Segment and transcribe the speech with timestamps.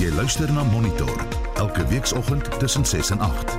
[0.00, 1.26] Jy luister na Monitor
[1.60, 3.56] elke weekoggend tussen 6 en 8.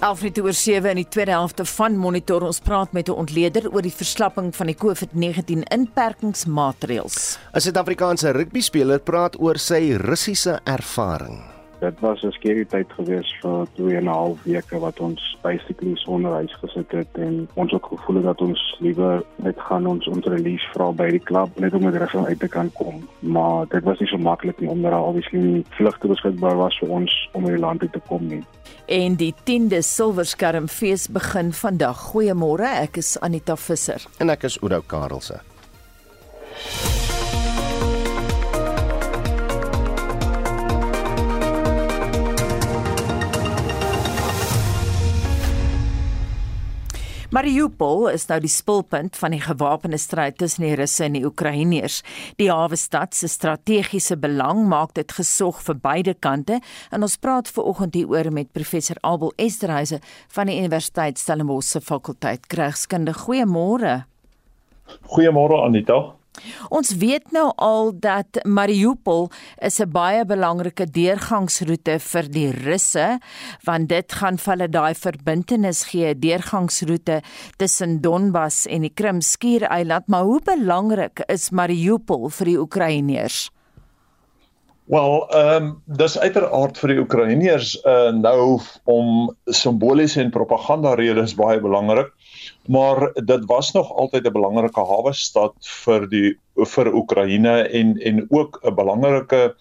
[0.00, 3.82] Alfred oor 7 in die tweede helfte van Monitor ons praat met 'n ontleder oor
[3.82, 7.38] die verslapping van die COVID-19 inperkingsmaatreëls.
[7.54, 11.49] 'n Suid-Afrikaanse rugbyspeler praat oor sy Russiese ervaring.
[11.80, 15.96] Dit was 'n skerry tyd gewees vir 2 en 'n half weke wat ons basically
[15.96, 20.06] sonder huis gesit het en ons ook gevoel het dat ons liewer net gaan ons
[20.08, 23.08] ons release vra by die klub net om met rus uit te kan kom.
[23.18, 27.28] Maar dit was nie so maklik nie omdat daar obviously vlugte beskikbaar was vir ons
[27.32, 28.44] om in die land te kom nie.
[28.86, 32.12] En die 10de Silverskermfees begin vandag.
[32.12, 35.40] Goeiemôre, ek is Anita Visser en ek is Oudo Karelse.
[47.30, 52.00] Mariupol is nou die spulpunt van die gewapende stryd tussen die Russe en die Oekraïners.
[52.42, 56.58] Die hawe stad se strategiese belang maak dit gesog vir beide kante
[56.90, 60.00] en ons praat ver oggend hieroor met professor Abel Esterhuise
[60.34, 63.14] van die Universiteit Stellenbosch se fakulteit Krygskunde.
[63.22, 64.00] Goeiemôre.
[65.14, 66.02] Goeiemôre Anita.
[66.70, 73.18] Ons weet nou al dat Mariupol is 'n baie belangrike deurgangsroete vir die Russe
[73.64, 77.22] want dit gaan vir hulle daai verbintenis gee, deurgangsroete
[77.56, 83.50] tussen Donbas en die Krim skiereiland, maar hoe belangrik is Mariupol vir die Oekraïners?
[84.90, 88.58] Wel, ehm um, dis uiteraard vir die Oekraïners uh, nou
[88.90, 92.10] om simboliese en propaganda redes baie belangrik
[92.70, 95.54] maar dit was nog altyd 'n belangrike hawe stad
[95.84, 96.38] vir die
[96.74, 99.54] vir Oekraïne en en ook 'n belangrike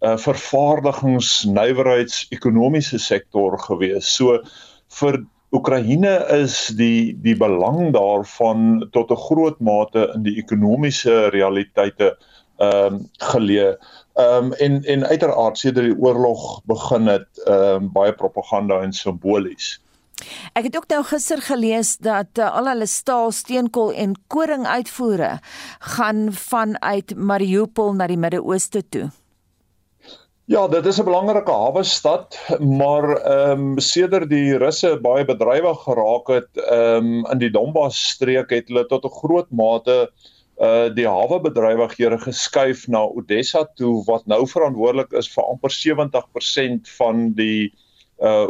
[0.00, 4.14] uh, vervaardigings-nywerheids ekonomiese sektor gewees.
[4.14, 4.42] So
[4.88, 12.16] vir Oekraïne is die die belang daarvan tot 'n groot mate in die ekonomiese realiteite
[12.58, 13.76] ehm um, geleë.
[14.14, 18.92] Ehm um, en en uiteraard sedert die oorlog begin het ehm um, baie propaganda en
[18.92, 19.80] simbolies.
[20.58, 25.38] Ek het ook nou gister gelees dat uh, al hulle staal, steenkool en koring uitvoere
[25.94, 29.08] gaan vanuit Mariupol na die Midde-Ooste toe.
[30.48, 35.82] Ja, dit is 'n belangrike hawe stad, maar ehm um, sedert die Russe baie bedrywig
[35.84, 40.10] geraak het ehm um, in die Donbas streek het hulle tot 'n groot mate
[40.58, 46.88] uh die hawe bedrywighede geskuif na Odessa toe wat nou verantwoordelik is vir amper 70%
[46.96, 47.84] van die uh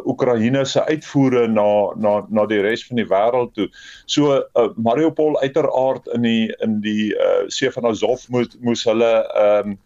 [0.09, 3.69] Oekraïne se uitvoere na na na die res van die wêreld toe.
[4.07, 9.13] So uh, Mariupol uiteraard in die in die uh see van Azov moet moes hulle
[9.27, 9.79] ehm um,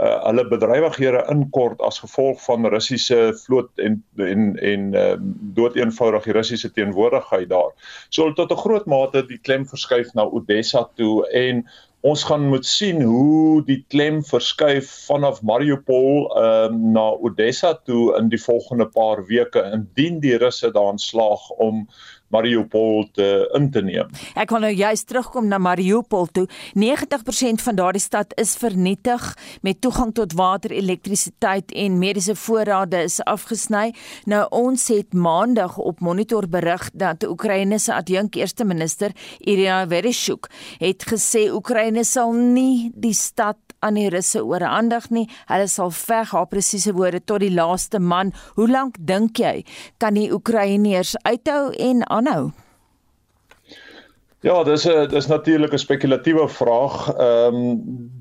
[0.00, 6.24] uh hulle bedrywighede inkort as gevolg van Russiese vloot en en en ehm uh, doeteenvoudig
[6.24, 7.72] die Russiese teenwoordigheid daar.
[8.08, 11.66] So tot 'n groot mate die klem verskuif na Odessa toe en
[12.00, 18.14] ons gaan moet sien hoe die klem verskuif vanaf Mariupol ehm uh, na Odessa toe
[18.18, 19.62] in die volgende paar weke.
[19.76, 21.84] Indien die Russe daarin slaag om
[22.30, 24.10] Mariupol te in te neem.
[24.38, 26.46] Ek wil nou juist terugkom na Mariupol toe.
[26.78, 29.24] 90% van daardie stad is vernietig
[29.66, 33.90] met toegang tot water, elektrisiteit en mediese voorrade is afgesny.
[34.30, 40.50] Nou ons het maandag op monitor berig dat Oekraïne se adjunk eerste minister Irina Vereshchuk
[40.78, 45.26] het gesê Oekraïne sal nie die stad aan die Russe oorhandig nie.
[45.48, 48.32] Hulle sal veg haar presiese woorde tot die laaste man.
[48.54, 49.64] Hoe lank dink jy
[49.98, 52.50] kan die Oekraïners uithou en aanhou?
[54.40, 57.12] Ja, dis 'n dis natuurlik 'n spekulatiewe vraag.
[57.12, 57.80] Ehm um,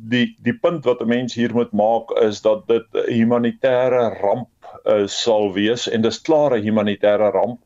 [0.09, 4.49] die die punt wat 'n mens hier moet maak is dat dit 'n humanitêre ramp
[4.85, 7.59] uh, sal wees en dis klaar 'n humanitêre ramp.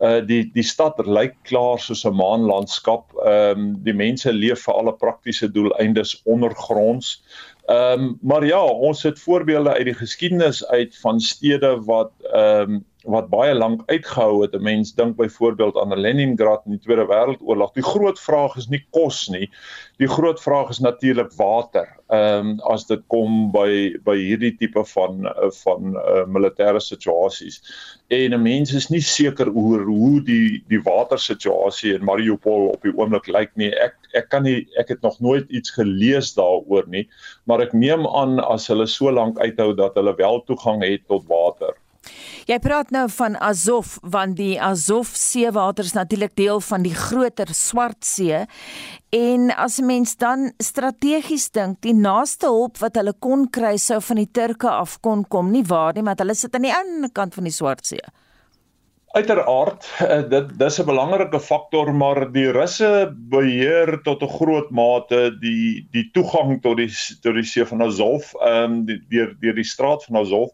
[0.00, 3.12] Uh die die stad lyk klaar soos 'n maanlandskap.
[3.20, 7.22] Ehm um, die mense leef vir alle praktiese doeleindes ondergronds.
[7.68, 12.72] Ehm um, maar ja, ons het voorbeelde uit die geskiedenis uit van stede wat ehm
[12.72, 14.54] um, wat baie lank uitgehou het.
[14.54, 17.72] 'n Mens dink byvoorbeeld aan Leningrad in die Tweede Wêreldoorlog.
[17.72, 19.50] Die groot vraag is nie kos nie.
[19.96, 21.88] Die groot vraag is natuurlik water.
[22.08, 25.26] Ehm um, as dit kom by by hierdie tipe van
[25.62, 27.62] van uh, militêre situasies.
[28.08, 32.96] En 'n mens is nie seker oor hoe die die watersituasie in Mariupol op die
[32.96, 33.72] oomblik lyk nie.
[33.74, 37.08] Ek ek kan nie ek het nog nooit iets gelees daaroor nie,
[37.44, 41.24] maar ek neem aan as hulle so lank uithou dat hulle wel toegang het tot
[41.28, 41.79] water.
[42.50, 47.52] Jy praat nou van Azov want die Azov seewater is natuurlik deel van die groter
[47.54, 48.40] Swart See
[49.14, 54.00] en as 'n mens dan strategies dink, die naaste hulp wat hulle kon kry sou
[54.00, 57.10] van die Turke af kon kom, nie waar nie, maar hulle sit aan die ander
[57.12, 58.02] kant van die Swart See.
[59.10, 65.38] Uiteraard, uh, dit dis 'n belangrike faktor, maar die Russe beheer tot 'n groot mate
[65.40, 66.90] die die toegang tot die
[67.22, 70.50] tot die see van Azov, ehm um, deur deur die straat van Azov.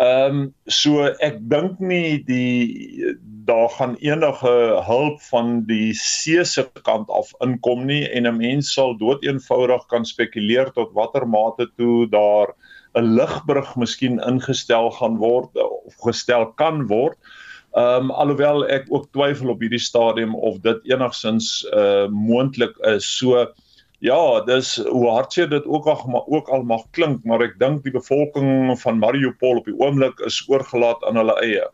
[0.00, 3.10] Ehm um, so ek dink nie die
[3.44, 4.52] daar gaan enige
[4.86, 10.04] hulp van die see se kant af inkom nie en 'n mens sal doeteenvoudig kan
[10.08, 12.54] spekuleer tot watter mate toe daar
[12.96, 17.18] 'n lugbrug miskien ingestel gaan word of gestel kan word.
[17.76, 23.04] Ehm um, alhoewel ek ook twyfel op hierdie stadium of dit enigsins uh moontlik is.
[23.18, 23.46] So
[24.00, 27.82] Ja, dis hoe hartseer dit ook al maar ook al mag klink, maar ek dink
[27.84, 31.66] die bevolking van Mariupol op die oomblik is oorgelaat aan hulle eie.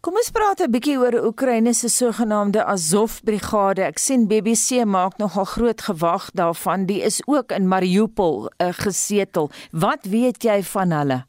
[0.00, 3.82] Kom ons praat 'n bietjie oor Oekraïne se sogenaamde Azov brigade.
[3.84, 6.86] Ek sien BBC maak nogal groot gewag daarvan.
[6.86, 9.50] Die is ook in Mariupol uh, gesetel.
[9.72, 11.24] Wat weet jy van hulle?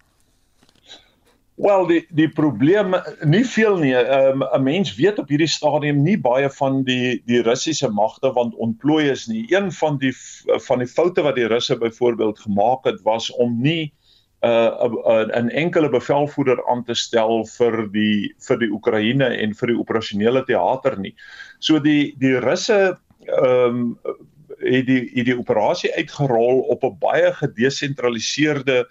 [1.61, 2.95] Wel die die probleem
[3.29, 3.93] nie veel nie.
[3.93, 8.31] Ehm, 'n um, mens weet op hierdie stadium nie baie van die die Russiese magte
[8.33, 9.45] want ontplooi is nie.
[9.53, 10.13] Een van die
[10.67, 13.93] van die foute wat die Russe byvoorbeeld gemaak het was om nie
[14.41, 19.67] 'n uh, 'n enkele bevelvoerder aan te stel vir die vir die Oekraïne en vir
[19.67, 21.13] die operasionele teater nie.
[21.59, 22.97] So die die Russe
[23.27, 23.99] ehm um,
[24.61, 28.87] het die het die operasie uitgerol op 'n baie gedesentraliseerde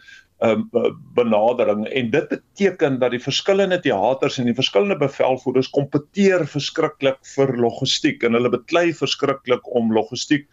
[1.14, 7.52] benadering en dit beteken dat die verskillende teaters en die verskillende bevelvoerders kompeteer verskriklik vir
[7.60, 10.46] logistiek en hulle beklei verskriklik om logistiek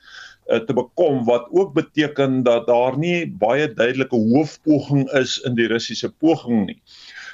[0.52, 5.70] uh, te bekom wat ook beteken dat daar nie baie duidelike hoofpoging is in die
[5.72, 6.80] Russiese poging nie.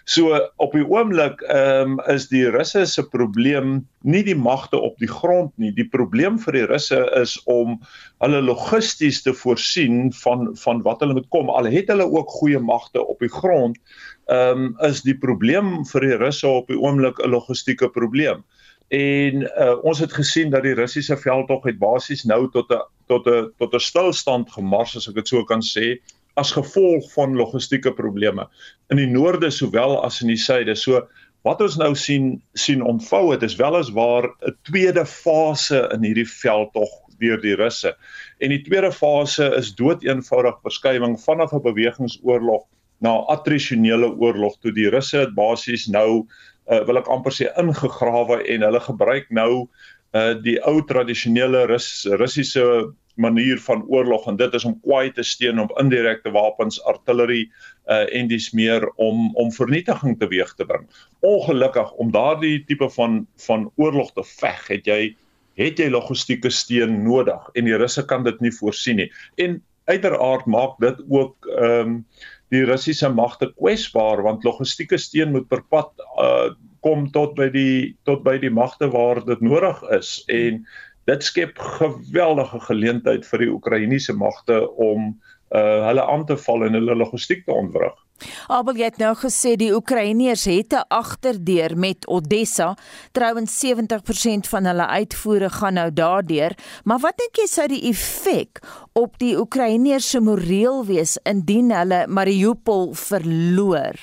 [0.06, 4.98] So op die oomblik ehm um, is die Russe se probleem nie die magte op
[5.00, 5.72] die grond nie.
[5.72, 7.78] Die probleem vir die Russe is om
[8.20, 11.50] hulle logisties te voorsien van van wat hulle moet kom.
[11.50, 13.80] Al het hulle ook goeie magte op die grond,
[14.28, 18.44] ehm um, is die probleem vir die Russe op die oomblik 'n logistieke probleem.
[18.92, 23.28] En uh, ons het gesien dat die Russiese veldtog het basies nou tot 'n tot
[23.28, 25.96] 'n tot 'n stilstand gemars as ek dit so kan sê
[26.40, 28.48] as gevolg van logistieke probleme
[28.90, 30.76] in die noorde sowel as in die suide.
[30.76, 31.04] So
[31.44, 36.90] wat ons nou sien sien ontvou het is weliswaar 'n tweede fase in hierdie veldtog
[37.20, 37.96] deur die Russe.
[38.40, 42.64] En die tweede fase is doeteenvoudig verskywing vanaf 'n bewegingsoorlog
[43.00, 46.26] na 'n attrisionele oorlog toe die Russe het basies nou
[46.72, 49.68] uh, wil ek amper sê ingegrawe en hulle gebruik nou
[50.14, 55.24] uh, die ou tradisionele Rus Russiese manier van oorlog en dit is om kwaai te
[55.24, 57.46] steun op indirekte wapens, artillerie
[57.92, 60.88] uh en dis meer om om vernietiging teweeg te bring.
[61.20, 65.02] Ongelukkig om daardie tipe van van oorlog te veg, het jy
[65.60, 69.10] het jy logistieke steun nodig en die Russe kan dit nie voorsien nie.
[69.38, 72.00] En uiteraard maak dit ook ehm um,
[72.54, 77.96] die Russiese magte kwesbaar want logistieke steun moet per pad uh kom tot by die
[78.04, 80.66] tot by die magte waar dit nodig is en
[81.10, 85.14] dit skep geweldige geleentheid vir die Oekraïense magte om
[85.54, 87.94] uh hulle aan te val en hulle logistiek te ontwrig.
[88.48, 92.76] Abel het nou gesê die Oekraïners het 'n agterdeur met Odessa.
[93.12, 98.60] Trouwens 70% van hulle uitvoere gaan nou daardeur, maar wat dink jy sou die effek
[98.94, 103.94] op die Oekraïners se moreel wees indien hulle Mariupol verloor?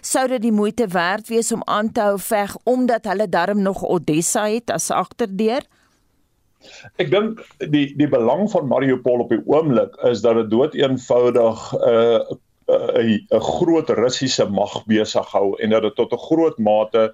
[0.00, 3.82] Sou dit die moeite werd wees om aan te hou veg omdat hulle darm nog
[3.82, 5.66] Odessa het as agterdeur?
[7.02, 7.42] Ek dink
[7.72, 12.20] die die belang van Mariupol op die oomblik is dat dit dood eenvoudig 'n uh,
[12.72, 17.12] 'n uh, 'n groot Russiese mag besig hou en dat dit tot 'n groot mate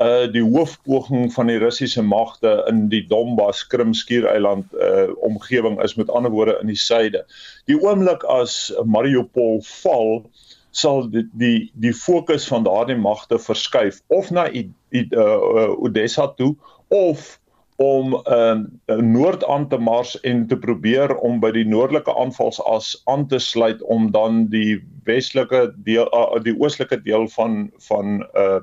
[0.00, 6.10] uh die hoofpoging van die Russiese magte in die Donbas Krimskiereiland uh omgewing is met
[6.10, 7.24] ander woorde in die suide.
[7.68, 10.24] Die oomblik as Mariupol val
[10.70, 16.28] sal die die die fokus van daardie magte verskuif of na i, i, uh, Odessa
[16.38, 16.54] toe
[16.88, 17.39] of
[17.80, 22.92] om ehm uh, noord aan te mars en te probeer om by die noordelike aanvalsas
[23.08, 28.60] aan te sluit om dan die westelike deel uh, die oostelike deel van van uh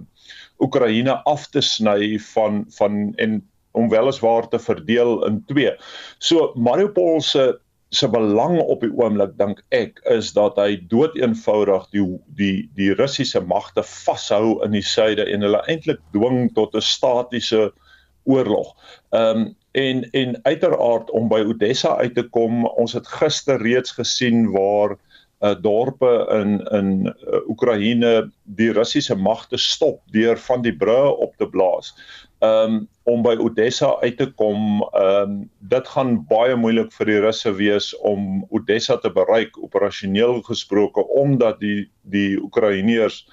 [0.58, 3.42] Oekraïne af te sny van van en
[3.78, 5.74] om weliswaar te verdeel in twee.
[6.18, 7.60] So Mariupol se
[7.90, 12.06] se belang op die oomblik dink ek is dat hy doeteenvoudig die
[12.38, 17.66] die die Russiese magte vashou in die suide en hulle eintlik dwing tot 'n statiese
[17.66, 17.87] uh
[18.28, 18.76] oorlog.
[19.16, 23.92] Ehm um, en en uiteraard om by Odessa uit te kom, ons het gister reeds
[23.94, 24.96] gesien waar
[25.40, 31.36] uh, dorpe in in uh, Oekraïne die Russiese magte stop deur van die brûe op
[31.38, 31.94] te blaas.
[32.40, 37.12] Ehm um, om by Odessa uit te kom, ehm um, dit gaan baie moeilik vir
[37.12, 43.24] die Russe wees om Odessa te bereik operasioneel gesproke omdat die die Oekraïners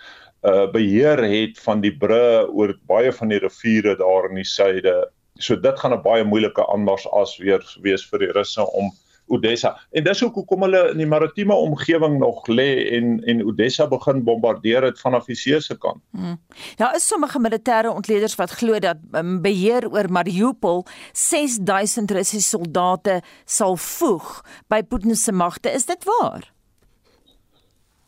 [0.72, 4.92] beheer het van die bru oor baie van die riviere daar in die suide.
[5.40, 8.92] So dit gaan 'n baie moeilike aanmars as weer wees vir die russe om
[9.26, 9.80] Odessa.
[9.90, 14.22] En dis ook hoekom hulle in die maritieme omgewing nog lê en en Odessa begin
[14.24, 16.02] bombardeer het vanaf die see se kant.
[16.10, 16.36] Hmm.
[16.76, 23.22] Daar is sommige militêre ontleeders wat glo dat um, beheer oor Mariupol 6000 Russiese soldate
[23.44, 25.72] sal voeg by Putin se magte.
[25.72, 26.52] Is dit waar?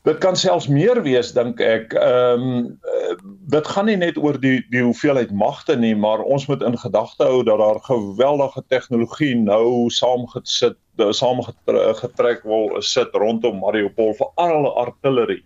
[0.07, 1.95] Dit kan selfs meer wees dink ek.
[1.99, 2.67] Ehm um,
[3.51, 7.27] dit gaan nie net oor die die hoeveelheid magte nie, maar ons moet in gedagte
[7.27, 14.73] hou dat daar geweldige tegnologie nou saamgesit, saamgetrek wil sit rondom Mariupol vir al hulle
[14.85, 15.43] artillerie.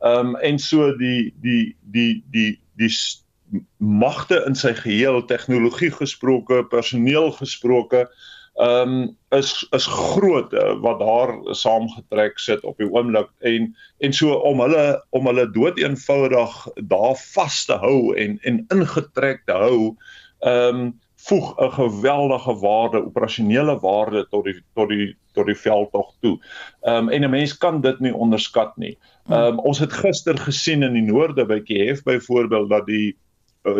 [0.00, 5.92] Ehm um, en so die die die die die, die magte in sy geheel tegnologie
[6.00, 12.90] gesproke, personeel gesproke, ehm um, is is groot uh, wat daar saamgetrek sit op die
[12.90, 16.56] oomblik en en so om hulle om hulle dood eenvoudig
[16.90, 19.82] daar vas te hou en en ingetrek te hou
[20.38, 26.14] ehm um, voeg 'n geweldige waarde operasionele waarde tot die tot die tot die veldtog
[26.20, 26.38] toe.
[26.80, 28.98] Ehm um, en 'n mens kan dit nie onderskat nie.
[29.28, 33.16] Ehm um, ons het gister gesien in die noorde by Kiev byvoorbeeld dat die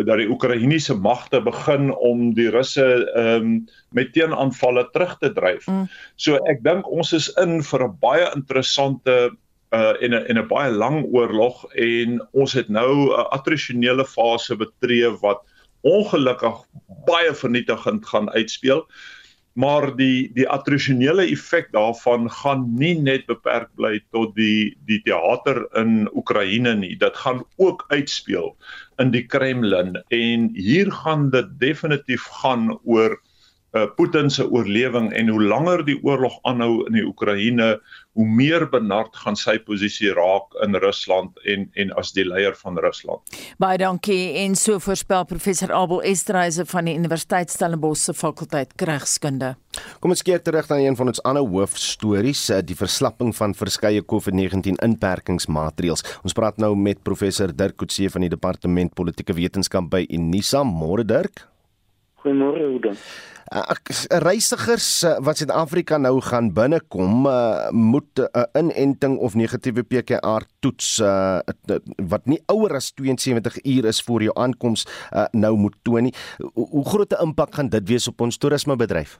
[0.05, 3.67] dat die Oekraïense magte begin om die Russe ehm um,
[3.97, 5.67] met teenaanvalle terug te dryf.
[5.67, 5.87] Mm.
[6.15, 9.31] So ek dink ons is in vir 'n baie interessante
[9.71, 14.55] uh in 'n in 'n baie lang oorlog en ons het nou 'n attrisionele fase
[14.55, 15.41] betree wat
[15.81, 16.57] ongelukkig
[17.05, 18.85] baie vernietigend gaan uitspeel.
[19.53, 25.65] Maar die die attrisionele effek daarvan gaan nie net beperk bly tot die die teater
[25.79, 26.95] in Oekraïne nie.
[26.95, 28.55] Dit gaan ook uitspeel
[28.99, 33.19] in die Kremlin en hier gaan dit definitief gaan oor
[33.73, 37.75] uh, Putin se oorlewing en hoe langer die oorlog aanhou in die Oekraïne,
[38.17, 42.79] hoe meer benard gaan sy posisie raak in Rusland en en as die leier van
[42.81, 43.37] Rusland.
[43.61, 49.55] Baie dankie en so voorspel professor Abel Esterhuise van die Universiteit Stellenbosch se fakulteit regskunde.
[50.01, 54.01] Kom ons keer terug na een van ons ander hoofstories, eh, die verslapping van verskeie
[54.01, 56.03] COVID-19 inperkingsmaatreëls.
[56.23, 60.63] Ons praat nou met professor Dirk Coetzee van die departement politieke wetenskap by Unisa.
[60.63, 61.45] Môre Dirk.
[62.19, 62.91] Goeiemôre Oude.
[63.49, 63.63] Uh,
[64.21, 70.43] reisigers uh, wat Suid-Afrika nou gaan binnekom, uh, moet 'n uh, inenting of negatiewe PCR
[70.59, 71.39] toets uh,
[72.11, 76.13] wat nie ouer as 72 uur is voor jou aankoms uh, nou moet toon nie.
[76.53, 79.19] Hoe groot 'n impak gaan dit wees op ons toerismebedryf?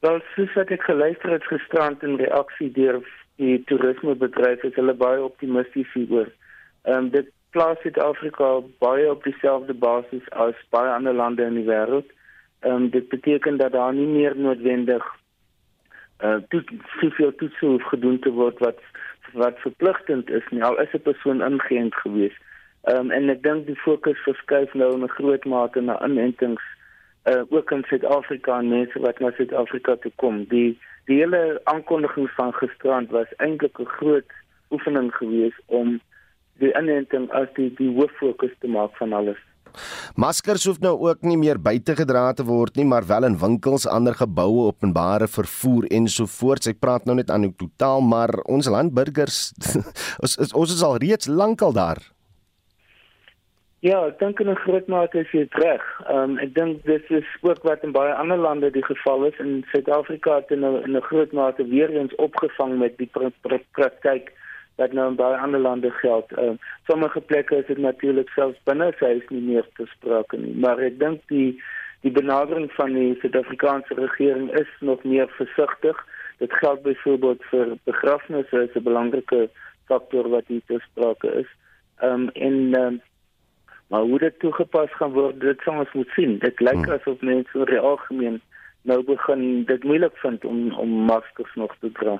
[0.00, 3.02] Wel, soos wat ek geluister het gisterand in reaksie deur
[3.36, 6.30] die toerismebedryf, is hulle baie optimisties hieroor.
[6.82, 11.68] Ehm um, dit plaas Suid-Afrika baie op dieselfde basis as baie ander lande in die
[11.68, 12.08] wêreld.
[12.60, 15.04] Ehm dit beteken dat daar nie meer noodwendig
[16.22, 16.62] uh eh, toe
[17.00, 18.78] soveel toetse hoef gedoen te word wat
[19.32, 22.36] wat verpligtend is nie al is 'n persoon ingeënt gewees.
[22.82, 26.62] Ehm um, en ek dink die fokus verskuif nou in 'n groot mate na inentings
[27.30, 30.44] uh ook in Suid-Afrika en mense wat na Suid-Afrika toe kom.
[30.44, 34.30] Die die hele aankondiging van gisterand was eintlik 'n groot
[34.70, 36.00] oefening geweest om
[36.60, 39.40] die inenting as die die hoof fokus te maak van alles.
[40.20, 43.86] Maskers hoef nou ook nie meer buite gedra te word nie, maar wel in winkels,
[43.88, 46.68] ander geboue, openbare vervoer ensovoorts.
[46.68, 49.52] Ek praat nou net aan die totaal, maar ons landburgers
[50.22, 52.02] ons is ons is al reeds lankal daar.
[53.82, 55.82] Ja, ek dink in 'n groot mate is jy reg.
[56.06, 59.40] Ehm um, ek dink dit is ook wat in baie ander lande die geval is
[59.42, 63.90] in Suid-Afrika het in 'n groot mate weer eens opgevang met die praktyk pr pr
[64.02, 64.41] pr
[64.76, 66.32] wat nou in baie ander lande geld.
[66.32, 70.54] Ehm uh, sommige plekke is dit natuurlik selfs binne huis nie meer te sprake nie,
[70.54, 71.62] maar ek dink die
[72.02, 75.98] die benadering van die Suid-Afrikaanse regering is nog meer versigtig.
[76.38, 79.48] Dit geld byvoorbeeld vir begrafnisse is 'n belangrike
[79.86, 81.50] faktor wat hier te sprake is.
[82.00, 83.00] Ehm um, en um,
[83.92, 86.38] maar hoe dit toegepas gaan word, dit sal ons moet sien.
[86.38, 86.94] Dit lyk hmm.
[86.94, 88.40] asof mense in die algemeen
[88.88, 92.16] nou begin dit moeilik vind om om maskers nog te dra.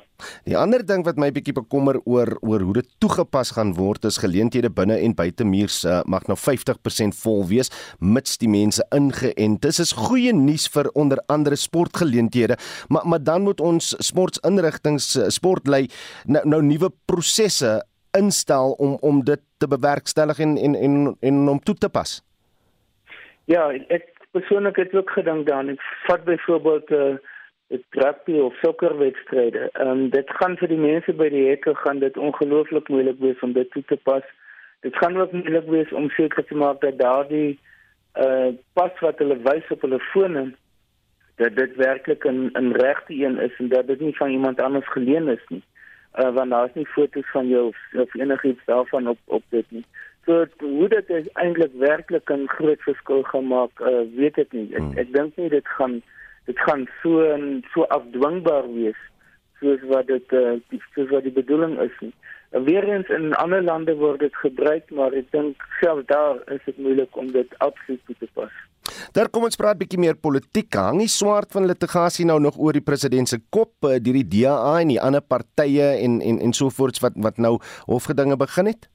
[0.46, 4.20] Die ander ding wat my bietjie bekommer oor oor hoe dit toegepas gaan word is
[4.22, 9.66] geleenthede binne en buite muurs uh, mag nou 50% vol wees mits die mense ingeënt
[9.66, 9.72] is.
[9.72, 15.28] Dis is goeie nuus vir onder andere sportgeleenthede, maar maar dan moet ons sportinrigtings uh,
[15.28, 15.86] sportlei
[16.26, 17.80] nou, nou nuwe prosesse
[18.18, 22.20] instel om om dit te bewerkstellig en en en, en om toe te pas.
[23.50, 27.18] Ja, ek persoonlik het ook gedink dan ek vat byvoorbeeld 'n
[27.74, 29.68] uh, rugby of sokkerwedstryde.
[29.72, 33.40] Ehm um, dit gaan vir die mense by die hekke gaan dit ongelooflik moeilik wees
[33.40, 34.24] om dit toe te pas.
[34.80, 37.58] Dit gaan ook moeilik wees om seker te maak dat daardie
[38.24, 40.54] uh pas wat hulle wys op hulle fone
[41.36, 44.88] dat dit werklik 'n 'n regte een is en dat dit nie van iemand anders
[44.88, 45.62] geleen is nie.
[46.18, 49.84] uh, want daar's nie foto's van jou of, of enigiets daarvan op op dit nie.
[50.26, 54.68] So hoe dit is eintlik werklik 'n groot verskil gemaak, uh, weet ek nie.
[54.74, 54.98] Ek, hmm.
[54.98, 56.02] ek dink nie dit gaan
[56.46, 57.38] dit gaan so
[57.74, 58.98] so afdwingbaar wees
[59.62, 60.58] soos wat dit uh,
[60.94, 62.12] soos wat die bedoeling is nie.
[62.52, 66.60] En weer eens in ander lande word dit gebruik, maar ek dink selfs daar is
[66.66, 68.52] dit moeilik om dit absoluut toe te pas.
[69.16, 70.68] Daar kom ons praat bietjie meer politiek.
[70.74, 74.28] Hang die swaard van litigasie nou nog oor die president se kop, eh, deur die
[74.34, 78.66] DA en die ander partye en en en so voorts wat wat nou hofgedinge begin
[78.66, 78.90] het?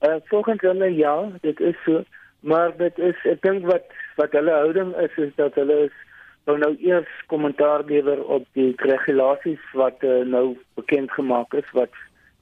[0.00, 2.04] Uh volgens hulle ja, dit is so,
[2.40, 3.84] maar dit is ek dink wat
[4.16, 5.96] wat hulle houding is is dat hulle is
[6.48, 11.92] nou nou eers kommentaar lewer op die regulasies wat uh, nou bekend gemaak is wat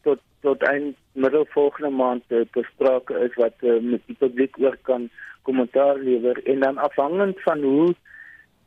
[0.06, 4.76] tot tot eind middel volgende maand uh, bespreek is wat uh, met die publiek oor
[4.90, 5.08] kan
[5.42, 7.94] kommentaar lewer en dan afhangend van hoe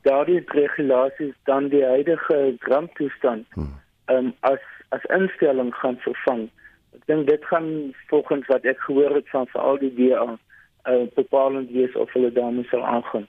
[0.02, 3.74] daardie regulasies dan die huidige ramptoestand hmm.
[4.06, 6.50] um, as as instelling gaan vervang.
[6.96, 10.38] Ek dink dit gaan volgens wat ek gehoor het van veral die DA
[10.88, 13.28] uh, bepalend wees of hulle daarmee sal aangaan.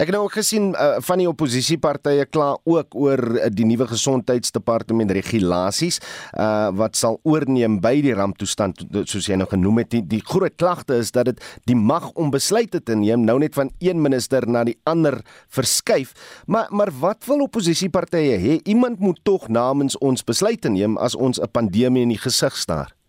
[0.00, 3.86] Ek het nou ook gesien uh, van die oppositiepartye kla ook oor uh, die nuwe
[3.90, 6.00] gesondheidsdepartement regulasies
[6.32, 9.92] uh, wat sal oorneem by die ramptoestand soos jy nou genoem het.
[9.94, 13.58] Die, die groot klagte is dat dit die mag om besluite te neem nou net
[13.58, 16.14] van een minister na die ander verskuif.
[16.46, 18.60] Maar maar wat wil oppositiepartye hê?
[18.64, 22.99] Iemand moet tog namens ons besluite neem as ons 'n pandemie in die gesig staar.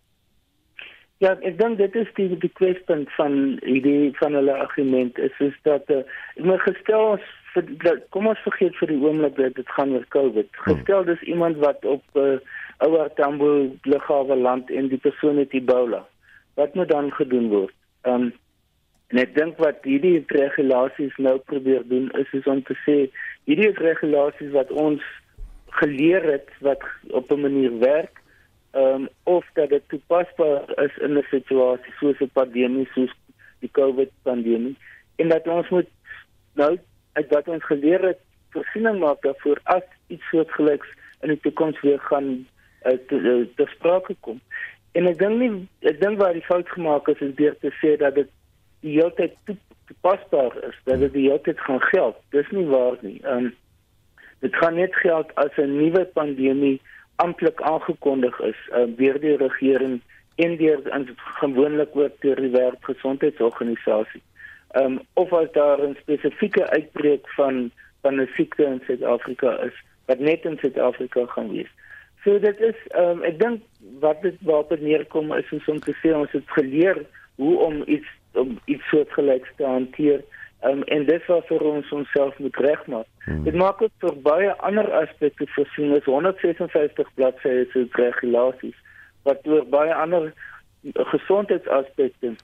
[1.22, 5.54] Ja, ek dink dit is die die kwespunt van die van hulle argument is is
[5.68, 6.00] dat uh,
[6.34, 9.92] ek moet gestel ons vir dat, kom ons vergeet vir die oomblik dat dit gaan
[9.94, 10.48] oor COVID.
[10.56, 10.64] Hmm.
[10.64, 12.40] Gestel dis iemand wat op uh,
[12.86, 13.52] ouer Tambo
[13.86, 16.02] lughawe land en die persoon het Ebola.
[16.58, 17.76] Wat moet dan gedoen word?
[18.02, 18.32] Um,
[19.12, 22.96] en ek dink wat hierdie regulasies nou probeer doen is is om te sê
[23.46, 25.04] hierdie regulasies wat ons
[25.78, 26.82] geleer het wat
[27.14, 28.21] op 'n manier werk
[28.74, 33.12] um, of dat dit toepasbaar is in 'n situasie soos 'n pandemie soos
[33.58, 34.76] die COVID pandemie
[35.16, 35.90] en dat ons moet
[36.54, 36.78] nou
[37.12, 40.88] uit wat ons geleer het voorsiening maak daarvoor as iets soortgelyks
[41.20, 42.46] in die toekoms weer gaan
[42.86, 44.40] uh, te, uh, te sprake kom.
[44.92, 45.50] En ek dink nie
[45.88, 48.30] ek dink waar die fout gemaak is is deur te sê dat dit
[48.84, 49.36] die hele tyd
[49.88, 52.18] toepasbaar is, dat dit die hele tyd gaan geld.
[52.36, 53.18] Dis nie waar nie.
[53.22, 53.52] Ehm um,
[54.42, 56.80] dit gaan net geld as 'n nuwe pandemie
[57.16, 60.00] amptelik aangekondig is uh, deur die regering
[60.34, 60.80] en deur
[61.40, 64.22] gewoonlik ook deur die wêreldgesondheidsorganisasie.
[64.72, 67.70] Ehm um, of as daar 'n spesifieke uitbreek van
[68.02, 71.72] van 'n siekte in Suid-Afrika is wat net in Suid-Afrika gaan wees.
[72.24, 73.60] So dit is ehm um, ek dink
[74.00, 78.08] wat dit waarop dit neerkom is om te sê ons het geleer hoe om iets
[78.32, 80.24] om iets soortgelyks te hanteer
[80.62, 83.06] Um, en dit was vir ons onsself moet regmaak.
[83.24, 83.42] Hmm.
[83.42, 88.78] Dit maak ook vir baie ander aspekte voorsien is 156 bladsye se regulasies
[89.26, 90.30] wat oor baie ander
[91.10, 92.34] gesondheidsaspekte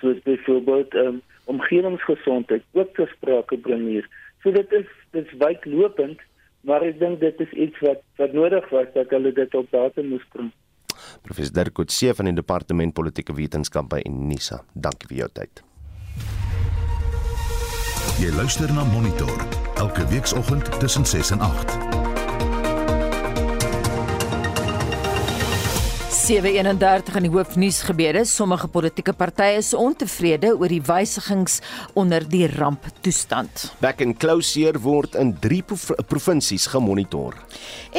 [0.00, 4.08] soos byvoorbeeld um, omgewingsgesondheid ook ter sprake bring hier.
[4.42, 6.20] So dit is dit is wydlopend,
[6.68, 10.12] maar ek dink dit is iets wat wat nodig was dat hulle dit op datum
[10.12, 10.52] moes bring.
[11.24, 14.60] Professor Dirk Coetzee van die Departement Politieke Wetenskappe en NISA.
[14.76, 15.64] Dankie vir jou tyd.
[18.20, 19.32] Jy luister na Monitor
[19.80, 21.72] elke weekoggend tussen 6 en 8.
[26.26, 28.26] 731 in die hoofnuus gebeure.
[28.28, 31.62] Sommige politieke partye is ontevrede oor die wysigings
[31.96, 33.70] onder die ramptoestand.
[33.80, 35.64] Back and closer word in 3
[36.04, 37.40] provinsies gemonitor.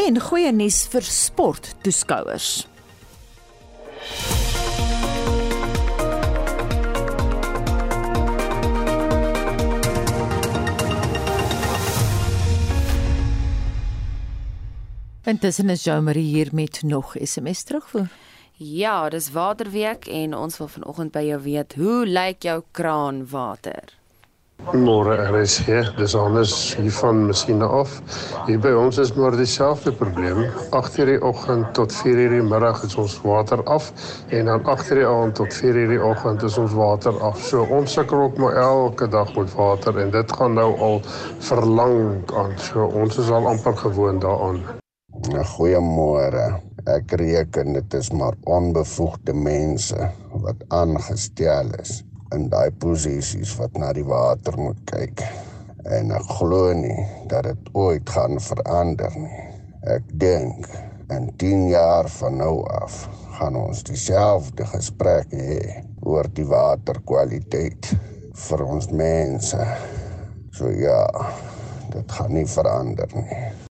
[0.05, 2.67] En goeie nuus vir sporttoeskouers.
[15.31, 18.07] Intussen is Jo Marie hier met nog SMS terugvoer.
[18.57, 23.93] Ja, dis Waterweek en ons wil vanoggend by jou weet, hoe lyk jou kraanwater?
[24.75, 27.93] Môre is hier, dis anders hier van masjiene af.
[28.49, 30.43] Hier by ons is maar dieselfde probleem.
[30.81, 33.87] 8:00 die oggend tot 4:00 die middag is ons water af
[34.27, 37.39] en dan 8:00 die aand tot 4:00 die oggend is ons water af.
[37.39, 41.01] So ons sukkel ook maar elke dag met water en dit gaan nou al
[41.39, 42.59] verlang aan.
[42.59, 44.81] So ons is al amper gewoond daaraan.
[45.11, 46.45] Goeiemôre.
[46.87, 50.07] Ek reken dit is maar onbevoegde mense
[50.43, 51.99] wat aangestel is
[52.33, 55.21] in daai posisies wat na die water moet kyk.
[55.83, 59.41] En ek glo nie dat dit ooit gaan verander nie.
[59.93, 60.69] Ek dink
[61.11, 63.03] in 10 jaar van nou af
[63.37, 65.59] gaan ons dieselfde gesprek hê
[66.07, 67.91] oor die waterkwaliteit
[68.47, 69.67] vir ons mense.
[70.55, 71.03] So ja,
[71.91, 73.70] dit gaan nie verander nie.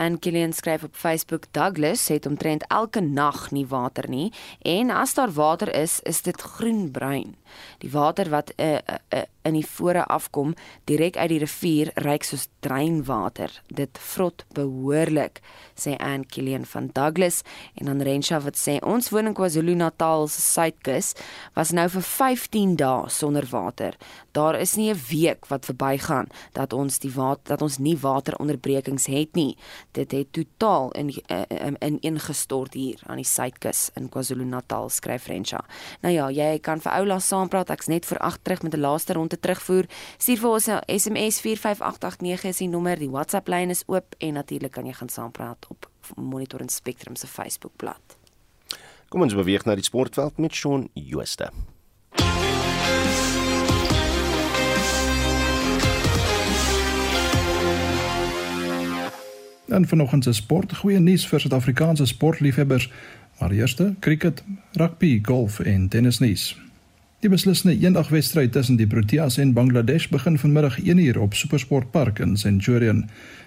[0.00, 4.32] En Killian skryf op Facebook Douglas het omtrent elke nag nie water nie
[4.64, 7.36] en as daar water is, is dit groenbruin.
[7.78, 10.54] Die water wat uh, uh, uh, in die fore afkom
[10.88, 13.52] direk uit die rivier ryk soos dreinwater.
[13.68, 15.40] Dit vrot behoorlik,
[15.76, 17.42] sê Ann Killian van Douglas
[17.74, 21.12] en dan Rensha wat sê ons woon in KwaZulu-Natal se suidkus
[21.56, 23.96] was nou vir 15 dae sonder water.
[24.32, 29.06] Daar is nie 'n week wat verbygaan dat ons die water dat ons nie wateronderbrekings
[29.06, 29.56] het nie.
[29.92, 31.10] Dit het totaal in
[31.48, 35.64] in, in ingestort hier aan die suidkus in KwaZulu-Natal skryf Rensha.
[36.00, 37.70] Nou ja, jy kan vir Oula saampraat.
[37.70, 39.86] Ek's net vir ag terug met 'n laaste ronde terugvoer.
[40.18, 42.98] Stuur vir ons 'n SMS 45889 is die nommer.
[42.98, 47.16] Die WhatsApp lyn is oop en natuurlik kan jy gaan saampraat op Monitor en Spectrum
[47.16, 48.18] se Facebookblad.
[49.08, 51.50] Kom ons beweeg na die sportveld met Shaun Jooste.
[59.70, 62.88] Dan vanoggend se sport, goeie nuus vir Suid-Afrikaanse sportliefhebbers.
[63.38, 66.56] Maar eerste, cricket, rugby, golf en tennisnuus.
[67.22, 72.36] Die beslissende eendagwedstryd tussen die Proteas en Bangladesh begin vanmiddag 1uur op SuperSport Park in
[72.36, 73.04] Centurion.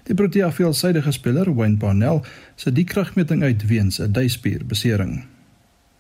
[0.08, 2.22] Die Protea veelsidige speler, Wayne Parnell,
[2.56, 5.24] se die kragmeting uit weens 'n duispierbesering.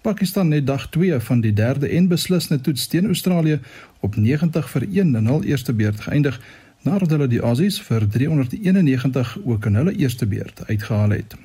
[0.02, 3.60] Pakistan het dag 2 van die derde en beslissende toets teen Australië
[4.00, 6.42] op 90 vir 1 in hul eerste beurt geëindig
[6.84, 11.36] nadat hulle die Aussies vir 391 ook in hulle eerste beurt uitgehaal het.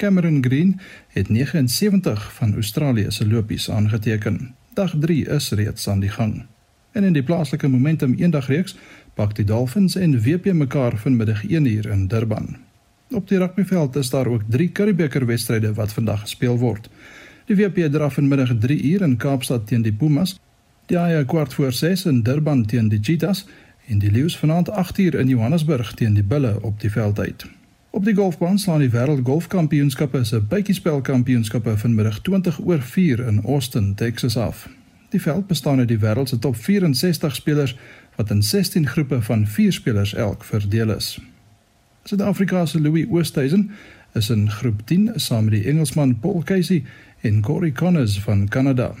[0.00, 4.54] Cameron Green het 79 van Australië se lopies aangeteken.
[4.74, 6.44] Dag 3 is reeds aan die gang.
[6.92, 8.76] En in die plaaslike Momentum eendagreeks
[9.14, 12.56] pak die Dolphins en WP mekaar vanmiddag 1uur in Durban.
[13.10, 16.88] Op die rugbyveld is daar ook 3 Curriebeeker wedstryde wat vandag gespeel word.
[17.46, 20.38] Die WP draf vanmiddag 3uur in Kaapstad teen die Pumas,
[20.86, 23.46] die Aja kwart voor 6 in Durban teen die Cheetahs
[23.90, 27.46] en die Lions vanaand 8uur in Johannesburg teen die Bulle op die veld uit.
[27.90, 33.94] Op die golfbaan slaan die Wêreld Golfkampioenskappe se bytjiespelkampioenskappe vanmiddag 20 oor 4 in Austin,
[33.94, 34.68] Texas af.
[35.10, 37.76] Die veld bestaan uit die wêreld se top 64 spelers
[38.16, 41.18] wat in 16 groepe van 4 spelers elk verdeel is.
[42.04, 43.70] Suid-Afrika se Louis Oosthuizen
[44.14, 46.84] is in groep 10 saam met die Engelsman Paul Casey
[47.20, 48.94] en Corey Connors van Kanada.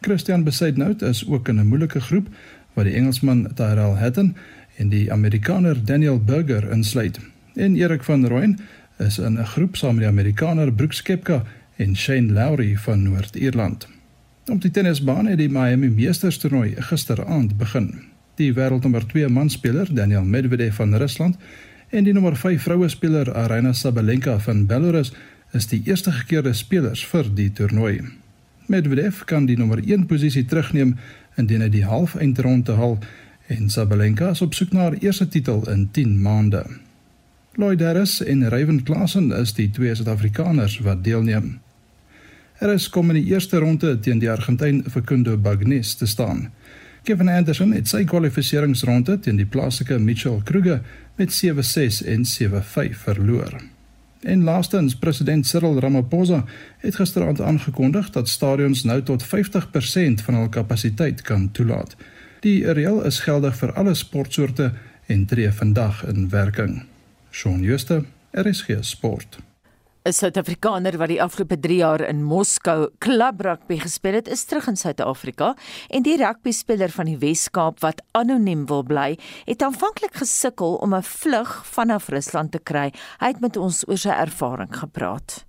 [0.00, 2.28] Christian Besaidnout is ook in 'n moeilike groep
[2.76, 4.34] waar die Engelsman Tyrell Hatton
[4.76, 7.18] en die Amerikaner Daniel Berger insluit
[7.56, 8.58] en Erik van Rooyen
[9.00, 11.42] is in 'n groep saam met die Amerikaner Brooks Koepka
[11.76, 13.88] en Shane Lowry van Noord-Ierland.
[14.46, 17.94] Op die tennisbaan het die Miami Masters toernooi gisteraand begin.
[18.34, 21.36] Die wêreldnommer 2 manspeler Daniel Medvedev van Rusland
[21.88, 25.12] en die nommer 5 vroue speler Aryna Sabalenka van Belarus
[25.52, 28.00] is die eerste gekeerde spelers vir die toernooi.
[28.66, 30.96] Medvedev kan die nommer 1 posisie terugneem
[31.36, 32.98] indien hy die halfeindronde haal
[33.52, 36.64] en Sabalenka is op soek na haar eerste titel in 10 maande.
[37.56, 41.58] Lloyd Harris en Ryan Klassen is die twee Suid-Afrikaners wat deelneem.
[42.60, 46.50] Harris kom in die eerste ronde teen die Argentyn Facundo Bagnis te staan.
[47.06, 50.82] Kevin Anderson het sy kwalifikasieringsronde teen die plaaslike Mitchell Kruger
[51.16, 53.60] met 7-6 en 7-5 verloor.
[54.20, 56.44] En laastens president Cyril Ramaphosa
[56.78, 59.28] het gisteraand aangekondig dat stadions nou tot 50%
[60.24, 61.96] van hul kapasiteit kan toelaat.
[62.40, 64.72] Die reël is geldig vir alle sportsoorte
[65.06, 66.82] en tree vandag in werking.
[67.30, 69.38] Shaun Schuster, RSG Sport.
[70.06, 74.68] 'n Suid-Afrikaner wat die afgelope 3 jaar in Moskou klub rugby gespeel het, is terug
[74.70, 75.48] in Suid-Afrika
[75.90, 79.16] en die rugby speler van die Wes-Kaap wat anoniem wil bly,
[79.48, 82.92] het aanvanklik gesukkel om 'n vlug vanaf Rusland te kry.
[83.18, 85.44] Hy het met ons oor sy ervaring gepraat.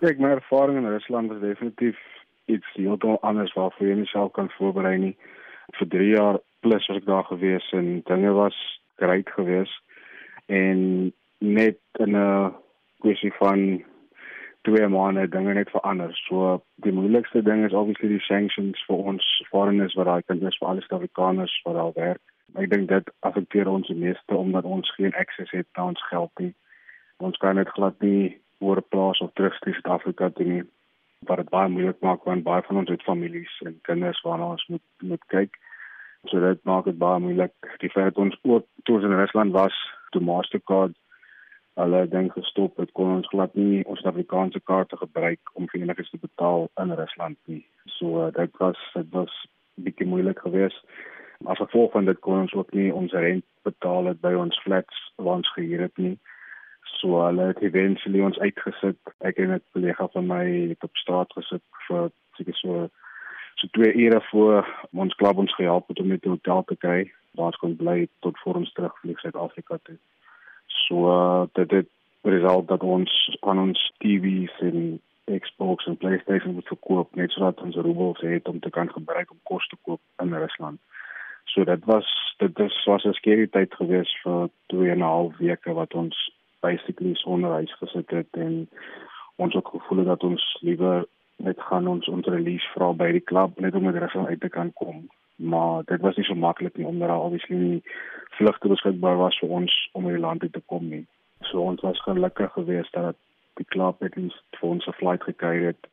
[0.00, 1.98] Kyk, my ervaring in Rusland is definitief
[2.46, 5.16] iets heeltemal anders waarvoor jy jouself kan voorberei nie.
[5.78, 9.82] Vir 3 jaar plus was ek daar gewees en dinge was reg geweest
[10.46, 12.52] en net in 'n
[13.00, 13.84] kwessie van
[14.62, 16.12] twee maande dinge net verander.
[16.28, 20.68] So die moeilikste ding is obviously die sanctions vir ons foreigners wat daai kinders vir
[20.68, 22.22] alle Suid-Afrikaners wat daar werk.
[22.60, 26.44] Ek dink dit affekteer ons die meeste omdat ons geen access het na ons geld
[26.44, 26.52] nie.
[27.24, 30.62] Ons kan net glad nie oor plaas of terugstuur Suid-Afrika toe nie.
[31.28, 34.66] Wat dit baie moeilik maak want baie van ons het families en kinders waarna ons
[34.72, 35.56] moet moet kyk.
[36.28, 37.54] So dit maak dit baie moeilik.
[37.80, 39.76] Die feit dat ons ook toe in Rusland was,
[40.12, 40.96] toe Mastercard
[41.80, 46.10] hulle ding gestop het, kon ons glad nie ons Suid-Afrikaanse kaarte gebruik om vir enigiets
[46.12, 47.62] te betaal in Rusland nie.
[47.96, 49.36] So uh, dit was dit was
[49.86, 50.82] bietjie moeilik geweest.
[51.48, 55.04] As gevolg van dit kon ons ook nie ons rent betaal het by ons flats
[55.16, 56.16] waar ons gehuur het nie.
[56.98, 59.14] So hulle het eventually ons uitgesit.
[59.24, 62.88] Ek en 'n kollega van my het op straat gesit vir seker so
[63.60, 67.12] so twee ure voor ons klub ons gehelp het om met die hotel te kry
[67.36, 69.96] waar ons kon bly tot voor ons terugvlieg Suid-Afrika toe.
[70.70, 71.88] So uh, dit het
[72.22, 75.00] result dat ons aan ons TV's en
[75.38, 79.40] Xbox en PlayStation moet verkoop net sodat ons roebels het om te kan gebruik om
[79.42, 80.80] kos te koop in Rusland.
[81.44, 85.36] So dit was dit is was 'n skerry tyd gewees vir 2 en 'n half
[85.36, 86.16] weke wat ons
[86.60, 88.68] basically sonder huis gesit het en
[89.36, 91.06] ons het gevoel dat ons liewer
[91.36, 94.48] net gaan ons ons release vra by die klub net om met Rusland uit te
[94.48, 95.08] kan kom.
[95.40, 97.82] Maar dit was nie so maklik nie omdat daar obviously nie
[98.36, 101.06] vlugte beskikbaar was vir ons om in die land te kom nie.
[101.48, 103.16] So ons was gelukkig geweest dat
[103.60, 105.88] die ons vir ons 'n flight gekry het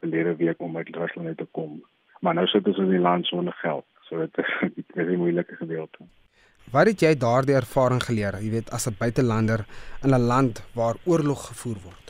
[0.00, 1.82] verlede week om uit Rusland uit te kom.
[2.20, 3.84] Maar nou sit ons in die land sonder geld.
[4.08, 5.98] So dit is 'n baie moeilike gedeelte.
[6.72, 9.64] Wat het jy daardie ervaring geleer, jy weet as 'n buitelander
[10.04, 12.08] in 'n land waar oorlog gevoer word?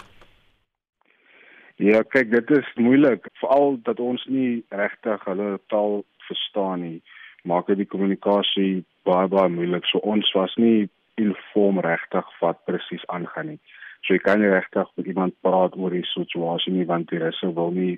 [1.77, 7.01] Ja, kyk, dit is moeilik, veral dat ons nie regtig hulle taal verstaan nie.
[7.49, 9.87] Maak dit die kommunikasie baie baie moeilik.
[9.89, 10.89] So ons was nie
[11.19, 13.61] inform regtig wat presies aangaan nie.
[14.05, 17.51] So jy kan nie regtig met iemand praat oor die situasie nie want die russe
[17.55, 17.97] wil nie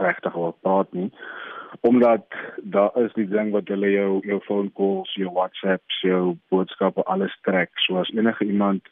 [0.00, 1.10] regtig wil praat nie
[1.80, 2.24] omdat
[2.62, 7.38] daar is die ding wat hulle jou jou phone calls, jou WhatsApps, jou boodskappe alles
[7.42, 7.70] trek.
[7.86, 8.88] So as enige iemand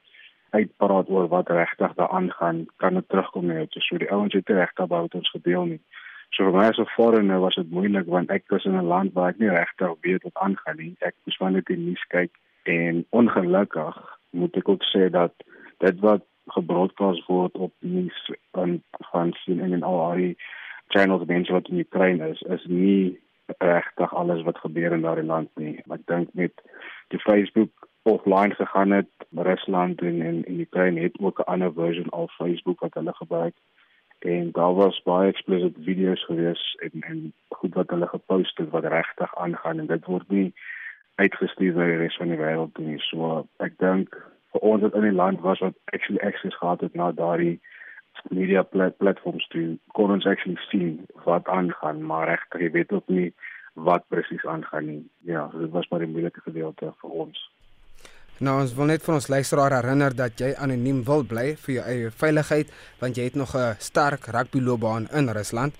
[0.50, 3.66] uitpraat oor wat regtig daar aangaan, kan dit terugkom na jou.
[3.80, 5.80] So die ouens het regtig baie ons gedeel nie.
[6.34, 9.12] So vir my as 'n foreigner was dit moeilik want ek was in 'n land
[9.14, 10.96] waar ek nie regtig weet wat aangaan nie.
[11.00, 12.32] Ek moes van die nuus kyk
[12.64, 13.96] en ongelukkig
[14.30, 15.32] moet ek ook sê dat
[15.78, 16.24] dit wat
[16.56, 18.18] gebroadcast word op nuus
[18.52, 20.36] van van sien en al die
[20.88, 23.18] channels mense wat in Oekraïne is is nie
[23.58, 25.78] regtig alles wat gebeur in daardie land nie.
[25.90, 26.52] Ek dink met
[27.08, 27.70] die Facebook
[28.02, 32.80] offline gegaan het, Rusland en en in Oekraïne het ook 'n ander version of Facebook
[32.80, 33.54] wat hulle gebruik
[34.24, 38.84] en daar was baie explicit video's gewees en en goed wat hulle gepost het wat
[38.84, 40.54] regtig aangaan en dit word nie
[41.14, 42.98] uitgestuur na die res van die wêreld nie.
[43.10, 44.16] So ek dink
[44.54, 47.58] vir ons wat in die land was wat actually access gehad het na daardie
[48.30, 49.66] media plat platforms toe
[49.98, 53.32] kon ons actually sien wat aangaan maar regtig weet ook nie
[53.88, 57.50] wat presies aangaan nie ja dit was maar 'n moeilike gedeelte vir ons
[58.42, 61.82] Nou ons wil net vir ons luisteraar herinner dat jy anoniem wil bly vir jou
[61.86, 65.74] eie veiligheid want jy het nog 'n sterk rugbyloopbaan in Rusland.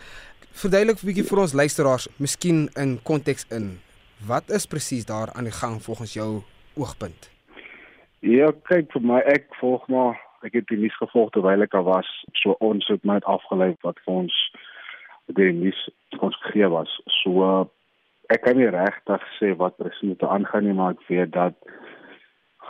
[0.53, 3.81] Verduidelik 'n bietjie vir ons luisteraars, miskien in konteks in.
[4.27, 6.43] Wat is presies daar aan die gang volgens jou
[6.77, 7.31] oogpunt?
[8.21, 10.15] Ja, kyk vir my ek volg maar
[10.45, 12.07] ek het die nuus gevolg terwyl ek daar was.
[12.33, 14.35] So ons het net afgelei wat vir ons
[15.27, 15.91] die nuus
[16.21, 17.01] ons gegee was.
[17.23, 17.69] So
[18.31, 21.55] ek kan nie regtig sê wat presies te aangaan nie, maar ek weet dat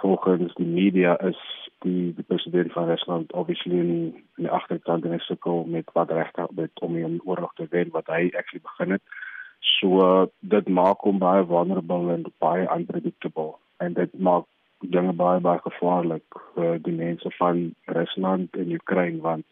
[0.00, 1.40] volgens die media is
[1.84, 6.80] die die president van Rusland obviously in die agterkant en sukkel met wat regtig met
[6.80, 9.02] om die oorlog te wen wat hy actually begin het.
[9.80, 14.48] So dit maak hom baie vulnerable en baie unpredictable en dit maak
[14.80, 17.62] dinge baie baie gevaarlik vir die mense van
[17.98, 19.46] Rusland en Oekraïne want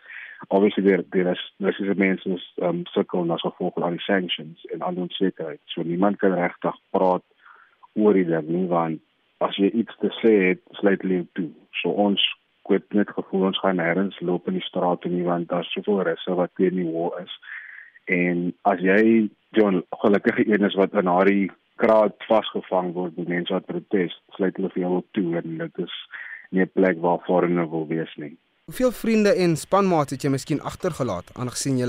[0.49, 5.07] obviously die die Russiese mense is um, sukkel na gevolg van die sanctions en ander
[5.07, 5.61] onsekerheid.
[5.75, 7.25] So niemand kan regtig praat
[7.95, 9.01] oor die ding nie want
[9.47, 11.51] as jy iets te sê het, sluit hulle toe.
[11.81, 12.23] So ons
[12.69, 16.37] kwet net gevoel ons gaan nêrens loop in die strate nie want daar's soveel Russe
[16.39, 17.33] wat teen die wall is.
[18.11, 21.31] En as jy John gelukkige een is wat in haar
[21.83, 25.99] kraat vasgevang word deur mense wat protes, sluit hulle vir jou toe en dit is
[26.51, 28.37] nie 'n plek waar foreigner wil wees nie.
[28.65, 31.89] Hoeveel vriende en spanmaats het jy miskien agtergelaat aangesien jy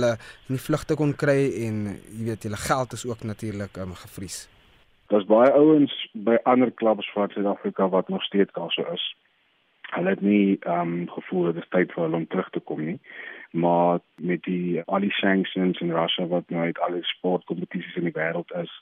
[0.49, 4.47] in die vlugte kon kry en jy weet jou geld is ook natuurlik um, gevries.
[5.13, 5.93] Daar's baie ouens
[6.25, 9.15] by ander klubs van Suid-Afrika wat nog steeds daar so is.
[9.93, 12.79] Hulle het nie ehm um, gevoel dit is tyd vir hulle om terug te kom
[12.85, 12.99] nie.
[13.51, 18.15] Maar met die al die sanctions in Russia wat nou uit alle sportkompetisies in die
[18.15, 18.73] wêreld is,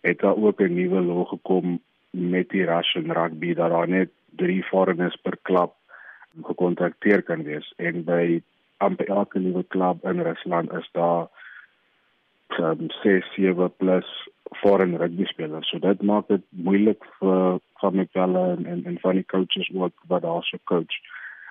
[0.00, 4.62] het daar ook 'n nuwe law gekom met die Russian rugby dat daar net 3
[4.62, 5.74] foreigners per klub
[6.42, 8.42] gekontrakteer kan wees en by
[8.76, 11.28] amper elke nuwe klub in Rusland is daar
[12.58, 15.68] um, 6 7 plus foreign rugby spelers.
[15.70, 19.70] So dit maak dit moeilik vir van my pelle en, en en van die coaches
[19.74, 20.96] ook wat daar so coach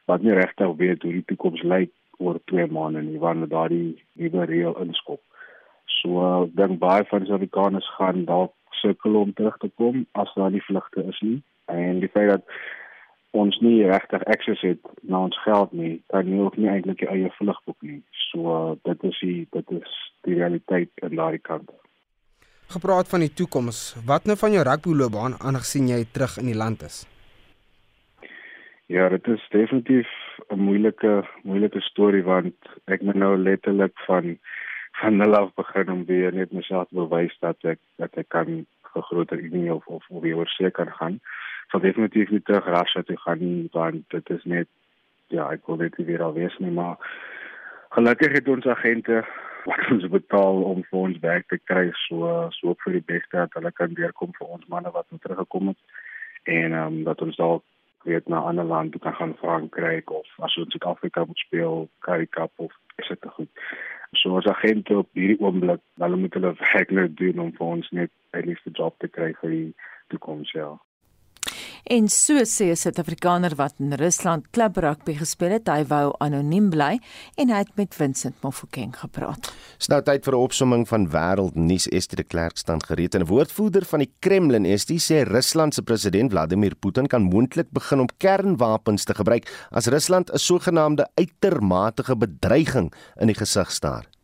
[0.05, 4.45] wat nie regtig weet hoe die toekoms lyk oor 2 maande nie wanneer daardie nuwe
[4.45, 5.21] reël inskop.
[5.85, 10.51] So uh, dan baie van Suid-Afrikaners gaan dalk sukkel om terug te kom as daar
[10.51, 11.41] nie vlugte is nie.
[11.65, 12.43] En die feit dat
[13.35, 17.09] ons nie regtig access het na ons geld nie, kan nie ook nie eintlik die
[17.11, 17.99] eie vlug boek nie.
[18.29, 21.71] So uh, dit is die dit is die realiteit in daardie kant.
[22.67, 26.81] Gepraat van die toekoms, wat nou van jou rugbyloopbaan aangesien jy terug in die land
[26.81, 27.03] is?
[28.89, 30.09] Ja, dit is definitief
[30.49, 34.37] 'n moeilike moeilike storie want ek moet nou letterlik van
[35.01, 38.65] van nul af begin om weer net myself te bewys dat ek dat ek kan
[38.93, 41.19] vir groter unie of of weer seker kan gaan.
[41.71, 44.67] Sal definitief nie terug Russia toe gaan nie want dit is net
[45.27, 46.97] ja, ek wil dit weer al wees nie, maar
[47.95, 49.21] gelukkig het ons agente
[49.65, 53.53] wat ons betaal om vir ons werk te kry so so vir die beste dat
[53.57, 55.81] hulle kan deurkom vir ons manne wat nou teruggekom het
[56.57, 57.63] en ehm um, dat ons dalk
[58.05, 61.37] weet na 'n ander land toe kan gaan Frankryk of as ons in Suid-Afrika moet
[61.37, 63.49] speel, Currie Cup of is dit goed.
[64.11, 67.89] So as agente op hierdie oomblik, hulle moet hulle werk nou doen om vir ons
[67.91, 69.73] net 'n liste job te kry vir die
[70.07, 70.69] toekoms ja.
[71.85, 76.69] En so sê 'n Suid-Afrikaner wat in Rusland klub rugby gespeel het, hy wou anoniem
[76.69, 76.99] bly
[77.37, 79.53] en hy het met Vincent Mofokeng gepraat.
[79.77, 81.87] Dis nou tyd vir 'n opsomming van wêreldnuus.
[81.87, 85.83] Esther de Klerk staan gereed en 'n woordvoerder van die Kremlin, Esther, sê Rusland se
[85.83, 92.15] president Vladimir Putin kan moontlik begin om kernwapens te gebruik as Rusland 'n sogenaamde uitermate
[92.17, 94.14] bedreiging in die gesig staar.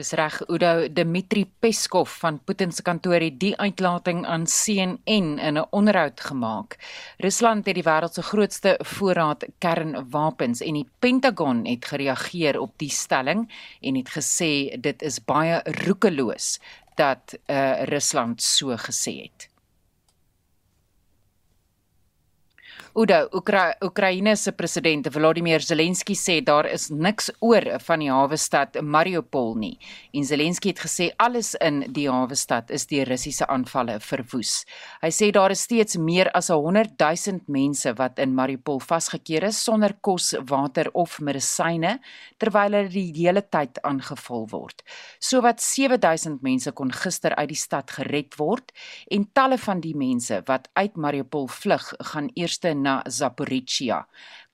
[0.00, 5.58] Dis reg Udo Dmitri Peskov van Putin se kantoor het die uitlating aan CNN in
[5.58, 6.78] 'n onderhoud gemaak.
[7.18, 12.90] Rusland het die wêreld se grootste voorraad kernwapens en die Pentagon het gereageer op die
[12.90, 16.58] stelling en het gesê dit is baie roekeloos
[16.94, 19.49] dat uh, Rusland so gesê het.
[22.92, 28.34] Udo, Oekra Oekraïne se president Volodymyr Zelensky sê daar is niks oor van die hawe
[28.34, 29.76] stad Mariupol nie.
[30.10, 34.64] En Zelensky het gesê alles in die hawe stad is deur Russiese aanvalle verwoes.
[35.04, 39.62] Hy sê daar is steeds meer as 100 000 mense wat in Mariupol vasgekeer is
[39.62, 42.00] sonder kos, water of medisyne
[42.42, 44.82] terwyl hulle die hele tyd aangeval word.
[45.22, 48.74] Sowat 7000 mense kon gister uit die stad gered word
[49.14, 54.06] en talle van die mense wat uit Mariupol vlug gaan eerste na Zaporizhia.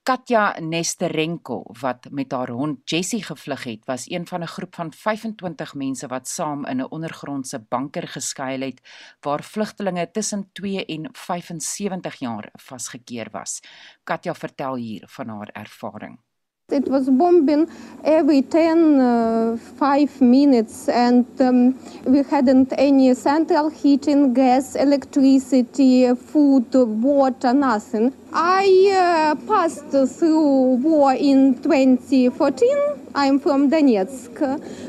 [0.07, 4.93] Katja Nesterenko wat met haar hond Jessie gevlug het, was een van 'n groep van
[4.93, 8.81] 25 mense wat saam in 'n ondergrondse banker geskuil het
[9.21, 13.61] waar vlugtelinge tussen 2 en 75 jaar vasgekeer was.
[14.05, 16.26] Katja vertel hier van haar ervaring.
[16.68, 17.68] It was bombing
[18.02, 26.66] every 10, uh, 5 minutes, and um, we hadn't any central heating, gas, electricity, food,
[26.74, 28.12] water, nothing.
[28.33, 32.76] I uh, passed through war in 2014.
[33.14, 34.35] I'm from Donetsk,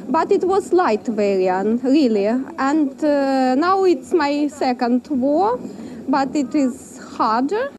[0.10, 2.26] but it was light variant, really.
[2.26, 5.60] And uh, now it's my second war,
[6.08, 7.77] but it is harder.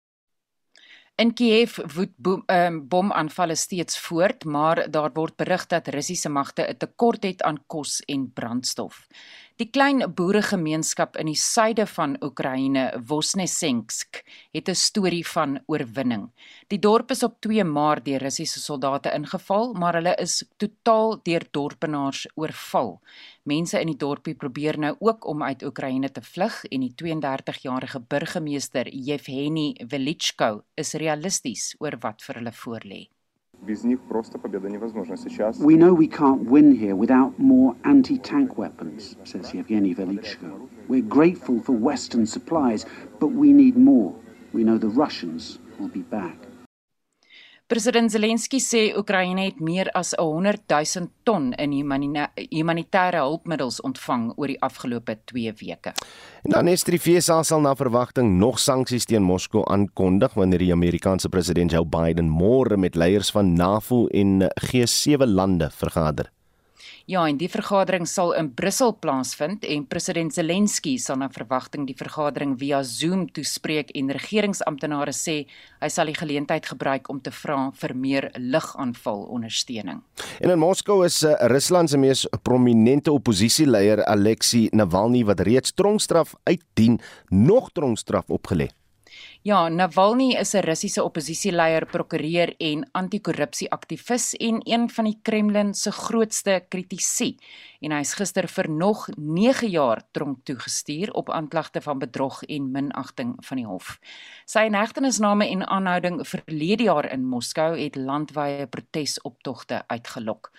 [1.19, 6.63] In Kiev woed boom, um, bomaanvalle steeds voort, maar daar word berig dat Russiese magte
[6.63, 9.07] 'n tekort het aan kos en brandstof.
[9.59, 14.21] Die klein boeregemeenskap in die suide van Oekraïne, Vosnesensk,
[14.55, 16.31] het 'n storie van oorwinning.
[16.69, 21.43] Die dorp is op 2 Maart deur Russiese soldate ingeval, maar hulle is totaal deur
[21.51, 23.01] dorpenaars oorval.
[23.43, 28.01] Mense in die dorpie probeer nou ook om uit Oekraïne te vlug en die 32-jarige
[28.01, 33.18] burgemeester Yevgeny Velichko is realisties oor wat vir hulle voorlê.
[35.61, 40.69] We know we can't win here without more anti-tank weapons, says Yevgeny Velichko.
[40.89, 42.87] We're grateful for Western supplies,
[43.19, 44.15] but we need more.
[44.53, 46.37] We know the Russians will be back.
[47.69, 54.49] President Zelensky sê Oekraïne het meer as 100 000 ton in humanitêre hulpmiddels ontvang oor
[54.49, 55.93] die afgelope 2 weke.
[56.49, 60.73] En dan is die FSA sal na verwagting nog sanksies teen Moskou aankondig wanneer die
[60.73, 66.33] Amerikaanse president Joe Biden môre met leiers van NAVO en G7 lande vergader.
[67.09, 71.97] Ja, en die vergadering sal in Brussel plaasvind en president Zelensky sal na verwagting die
[71.97, 75.39] vergadering via Zoom toespreek en regeringsamptenare sê
[75.81, 80.03] hy sal die geleentheid gebruik om te vra vir meer lugaanval ondersteuning.
[80.45, 86.37] En in Moskou is uh, Rusland se mees prominente oppositieleier Alexei Navalny wat reeds tronkstraf
[86.45, 87.01] uitdien,
[87.33, 88.69] nog tronkstraf opgelê.
[89.47, 95.93] Ja, Navalny is 'n Russiese oppositieleier, prokureur en anti-korrupsie-aktivis en een van die Kremlin se
[95.93, 97.37] grootste kritici.
[97.79, 102.71] En hy is gister vir nog 9 jaar tronk toegestuur op aanklagte van bedrog en
[102.75, 103.93] minagting van die hof.
[104.51, 110.51] Sy inhegtenisname en aanhouding verlede jaar in Moskou het landwyse protesoptogte uitgelok.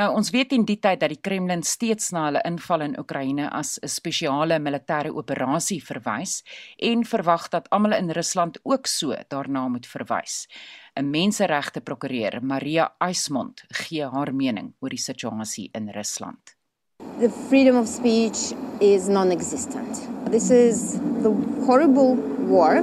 [0.00, 3.50] Nou ons weet in die tyd dat die Kremlin steeds na hulle inval in Oekraïne
[3.52, 6.42] as 'n spesiale militêre operasie verwys
[6.78, 10.48] en verwag dat almal in Rusland ook so daarna moet verwys.
[10.96, 16.61] 'n Menseregte prokureur, Maria Eismond, gee haar mening oor die situasie in Rusland.
[17.20, 20.08] The freedom of speech is non-existent.
[20.30, 21.30] This is the
[21.66, 22.14] horrible
[22.48, 22.82] war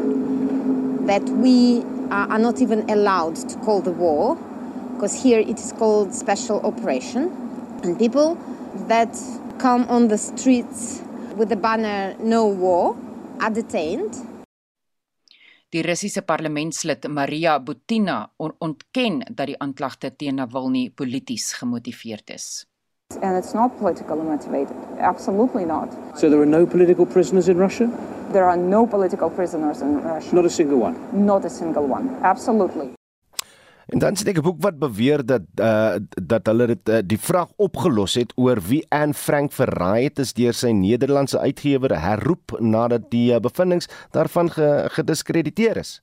[1.06, 4.38] that we are not even allowed to call the war
[4.94, 7.32] because here it is called special operation.
[7.84, 8.38] And people
[8.88, 9.16] that
[9.58, 11.02] come on the streets
[11.36, 12.96] with the banner no war
[13.40, 14.16] are detained.
[15.70, 22.69] Die Russiese parlementslid Maria Butina on ontken dat die aanklagte teen Navalny polities gemotiveerd is.
[23.22, 24.78] And it's not politically motivated.
[25.00, 25.90] Absolutely not.
[26.16, 27.90] So there are no political prisoners in Russia?
[28.32, 30.36] There are no political prisoners in Russia.
[30.36, 30.96] Not a single one.
[31.26, 32.16] Not a single one.
[32.22, 32.94] Absolutely.
[33.90, 37.18] En dan sien ek 'n boek wat beweer dat uh dat hulle dit uh, die
[37.18, 42.60] vraag opgelos het oor wie Anne Frank verraai het is deur sy Nederlandse uitgewer herroep
[42.62, 46.02] nadat die uh, bevindinge daarvan ge, gediskrediteer is.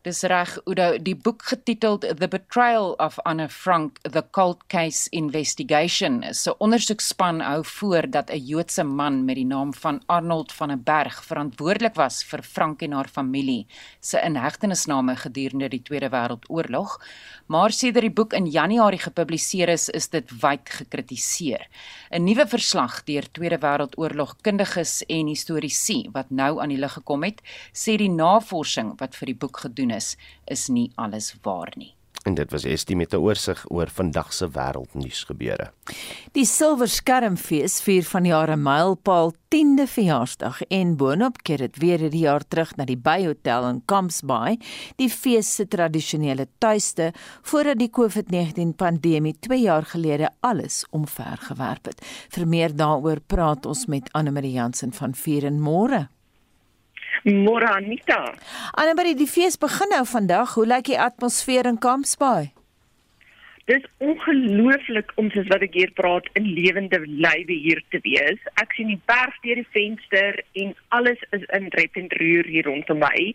[0.00, 6.22] Dis reg Udo die boek getiteld The Betrayal of Anne Frank The Cold Case Investigation.
[6.32, 10.78] So ondersoekspan hou voor dat 'n Joodse man met die naam van Arnold van der
[10.78, 13.66] Berg verantwoordelik was vir Frank en haar familie
[14.00, 17.00] se inhegtenisname gedurende die Tweede Wêreldoorlog.
[17.46, 21.68] Maar sedert die boek in Januarie gepubliseer is, is dit wyd gekritiseer.
[22.10, 27.22] 'n Nuwe verslag deur Tweede Wêreldoorlog kundiges en historiese wat nou aan die lig gekom
[27.22, 27.42] het,
[27.72, 30.16] sê die navorsing wat vir die boek gedoen doen
[30.46, 31.94] is, nie alles waar nie.
[32.28, 35.72] En dit was Estie met 'n oorsig oor vandag se wêreldnuus gebeure.
[36.32, 42.20] Die Silwer Skermfees vier van jare mylpaal 10de verjaarsdag en boonop keer dit weer hierdie
[42.20, 44.58] jaar terug na die Bay Hotel in Camps Bay,
[44.96, 47.12] die fees se tradisionele tuiste
[47.42, 52.04] voordat die COVID-19 pandemie 2 jaar gelede alles omvergewerp het.
[52.28, 56.08] Vir meer daaroor praat ons met Anne Marie Jansen van Vier en Môre.
[57.24, 58.32] Môre Anita.
[58.72, 60.54] Annemarie, die fees begin nou vandag.
[60.56, 62.52] Hoe lyk die atmosfeer in Kampsbaai?
[63.68, 68.40] Dis ongelooflik om soos wat ek hier praat in lewende lywe hier te wees.
[68.62, 72.66] Ek sien die berg deur die venster en alles is in rep en roer hier
[72.66, 73.28] rondom my.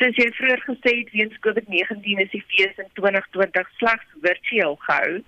[0.00, 5.22] Soos jy vroeër gesê het, weens COVID-19 is die fees in 2020 slegs virtueel gehou.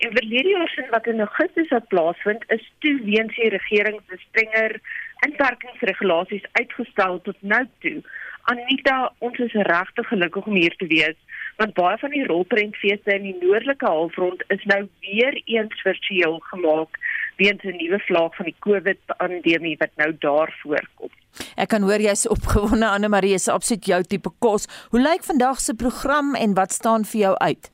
[0.00, 4.16] En verlede jaar se wat in Augustus het plaasvind, is toe weens die regering se
[4.26, 4.80] strenger
[5.26, 8.02] inperkingsregulasies uitgestel tot nou toe.
[8.42, 11.18] Anita, ons is regtig gelukkig om hier te wees
[11.60, 16.96] want baie van die rolprentfeeste in die noordelike halfrond is nou weer eens virtueel gemaak
[17.36, 21.10] weens 'n nuwe vlaag van die COVID-pandemie wat nou daar voorkom.
[21.56, 24.66] Ek kan hoor jy's opgewonde Anne Marie, is absoluut jou tipe kos.
[24.90, 27.70] Hoe lyk vandag se program en wat staan vir jou uit?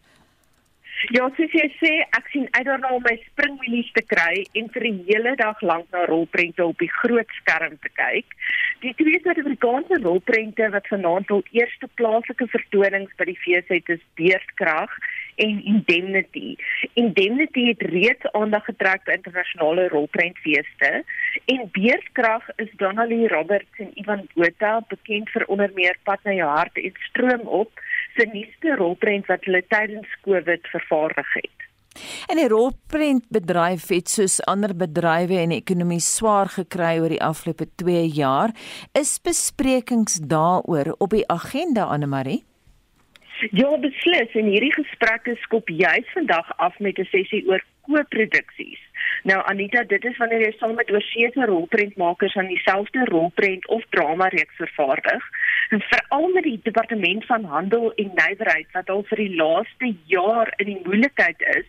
[1.12, 4.86] Ja, soos jy sê, ek sien uit daarna om my springwielies te kry en vir
[4.86, 8.32] die hele dag lank na rolprente op die groot skerm te kyk.
[8.80, 14.02] Die twee Suid-Afrikaanse rolprente wat vanaand al eerste plaaslike vertonings by die fees het, is
[14.16, 14.96] Beerdkrag
[15.44, 16.56] en Indemnity.
[16.96, 21.02] Indemnity het reeds aandag getrek by internasionale rolprentfeeste
[21.52, 26.48] en Beerdkrag is Donnelly Roberts en Ivan Botha bekend vir onder meer Pad na jou
[26.48, 27.84] hart en Stroom op
[28.16, 31.66] se nuutste rolprent wat hulle tydens Covid vervaardig het.
[32.28, 38.02] En die rolprentbedryf het soos ander bedrywe en ekonomie swaar gekry oor die afgelope 2
[38.18, 38.52] jaar.
[38.92, 42.42] Is besprekings daaroor op die agenda Anne Marie?
[43.52, 48.80] Ja, beslis en hierdie gesprekke skop juis vandag af met 'n sessie oor koproduksies.
[49.26, 54.28] Nou Anita, dit is wanneer jy saam met oorseese rolprentmakers aan dieselfde rolprent of drama
[54.30, 55.24] reeks vervaardig.
[55.74, 60.52] En veral met die departement van handel en nywerheid wat al vir die laaste jaar
[60.62, 61.66] in die moeilikheid is,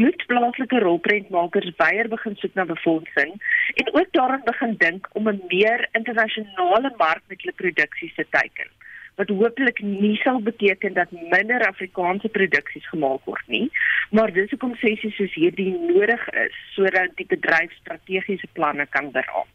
[0.00, 3.36] moet plaaslike rolprentmakers baie begin soek na befondsing
[3.74, 8.72] en ook daaraan begin dink om 'n meer internasionale mark met hulle produksies te teiken
[9.20, 13.66] wat hopelik nie sal beteken dat minder Afrikaanse produksies gemaak word nie,
[14.10, 19.50] maar dis hoekom sessies soos hierdie nodig is sodat die bedryf strategiese planne kan beraam.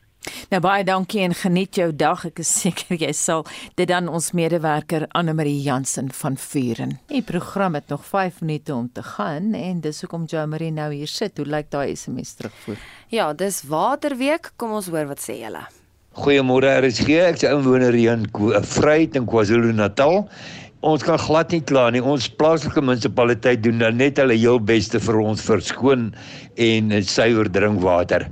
[0.49, 2.25] Nou baie dankie en geniet jou dag.
[2.25, 3.45] Ek is seker jy sal
[3.79, 6.97] dit dan ons medewerker Anne Marie Jansen van Vuren.
[7.11, 10.91] Die program het nog 5 minute om te gaan en dis hoekom Jo Marie nou
[10.93, 11.37] hier sit.
[11.37, 12.81] Hoe lyk daai SMS terugvoer?
[13.13, 14.53] Ja, dis Waterweek.
[14.57, 15.67] Kom ons hoor wat sê julle.
[16.19, 20.25] Goeiemôre RSG, ek is inwoner hier in Vryheid in KwaZulu-Natal.
[20.79, 21.99] Ons kan glad nie kla nie.
[21.99, 26.05] Ons plaaslike munisipaliteit doen dan net hulle heel beste vir ons vir skoon
[26.59, 28.23] en suiwer drinkwater.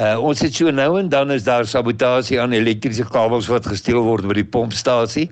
[0.00, 4.00] Uh ons het so nou en dan is daar sabotasie aan elektriese kabels wat gesteel
[4.06, 5.26] word by die pompstasie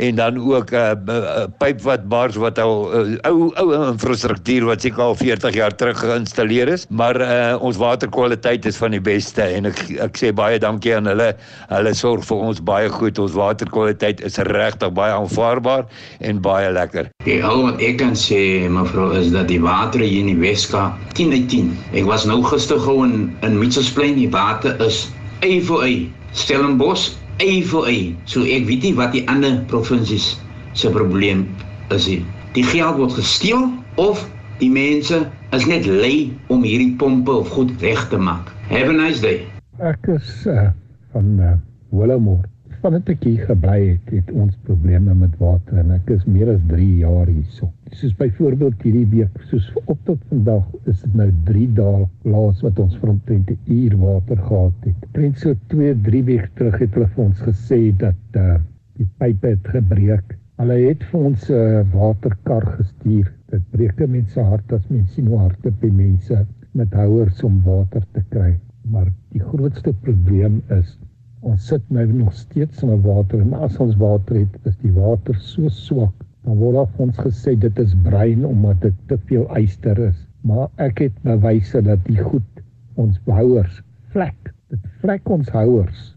[0.00, 4.64] en dan ook 'n uh, uh, pyp wat bars wat al uh, ou ou infrastruktuur
[4.64, 9.00] wat seker al 40 jaar terug geïnstalleer is, maar uh ons waterkwaliteit is van die
[9.00, 11.34] beste en ek ek sê baie dankie aan hulle.
[11.68, 13.18] Hulle sorg vir ons baie goed.
[13.18, 15.84] Ons waterkwaliteit is regtig baie aanvaarbaar
[16.24, 17.08] en baie lekker.
[17.26, 18.40] Die al wat ek kan sê
[18.72, 20.86] mevrou is dat die water hier in die Weska
[21.18, 25.04] 10 uit 10 Ek was nou gister gou in in Mitchellsplein, die water is
[25.44, 25.96] ei vir ei.
[26.32, 27.12] Stellenbosch
[27.44, 28.00] ei vir ei.
[28.30, 30.34] So ek weet nie wat die ander provinsies
[30.74, 31.46] se probleem
[31.94, 32.22] is nie.
[32.56, 33.68] Die geld word gesteel
[34.00, 34.22] of
[34.60, 38.50] die mense is net lui om hierdie pompe of goed reg te maak.
[38.70, 39.44] Have a nice day.
[39.82, 40.70] Ek is uh,
[41.12, 41.54] van uh,
[41.90, 42.53] Willowmore.
[42.84, 46.60] Vandat ek hier gebly het, het ons probleme met water en ek is meer as
[46.68, 47.70] 3 jaar hierso.
[47.96, 52.82] Soos byvoorbeeld hierdie week, soos op tot vandag is dit nou 3 dae laas wat
[52.84, 55.06] ons vir omtrent 'n uur water gehad het.
[55.16, 58.58] Prent so 2, 3 weke terug het hulle vir ons gesê dat uh,
[59.00, 60.36] die pype het gebreek.
[60.60, 63.32] Hulle het vir ons 'n uh, waterkar gestuur.
[63.54, 68.04] Dit breek mense hart as mens sien hoe hardop die mense met houers om water
[68.12, 68.52] te kry.
[68.92, 70.98] Maar die grootste probleem is
[71.44, 75.36] ons sit nou nog steeds in water en as ons water het, is die water
[75.40, 76.14] so swak.
[76.44, 80.16] Dan word af ons gesê dit is brein omdat dit te veel yster is.
[80.44, 82.64] Maar ek het bewyse dat die goed
[83.00, 83.80] ons houers
[84.12, 84.52] vlek.
[84.72, 86.13] Dit vlek ons houers.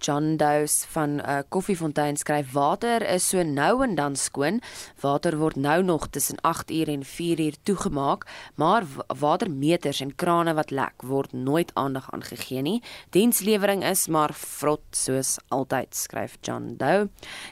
[0.00, 4.60] John Dose van uh, koffiefontein skryf water is so nou en dan skoon.
[5.00, 8.24] Water word nou nog tussen 8 uur en 4 uur toegemaak,
[8.54, 8.86] maar
[9.20, 12.82] watermeters en krane wat lek word nooit aandag aan gegee nie.
[13.10, 17.10] Dienslewering is maar vrot soos altyd, skryf John Doe.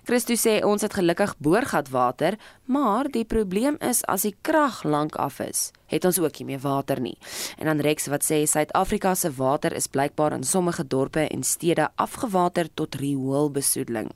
[0.08, 2.38] Christo sê ons het gelukkig boorgat water,
[2.68, 6.60] maar die probleem is as die krag lank af is het ons ook nie meer
[6.60, 7.16] water nie.
[7.56, 11.88] En dan Rex wat sê Suid-Afrika se water is blykbaar in sommige dorpe en stede
[11.96, 14.10] afgewater tot rioolbesoedeling.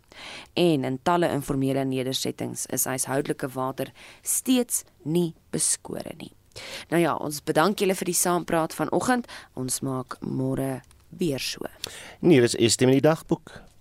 [0.53, 3.93] En in talle informele nedersettings is huishoudelike water
[4.23, 6.33] steeds nie beskore nie.
[6.93, 9.29] Nou ja, ons bedank julle vir die saampraat vanoggend.
[9.57, 11.65] Ons maak môre weer so.
[12.21, 13.72] Nee, dis is die dagboek.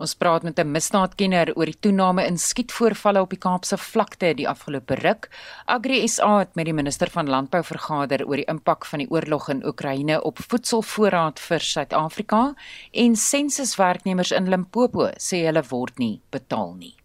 [0.00, 4.48] Ons praat met 'n misdaadkenner oor die toename in skietvoorvalle op die Kaapse vlakte die
[4.48, 5.28] afgelope ruk.
[5.66, 9.48] Agri SA het met die minister van Landbou vergader oor die impak van die oorlog
[9.48, 12.54] in Oekraïne op voedselvoorraad vir Suid-Afrika
[12.92, 16.96] en sensuswerknemers in Limpopo sê hulle word nie betaal nie.